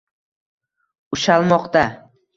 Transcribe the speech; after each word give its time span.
Ushalmoqda 1.17 1.85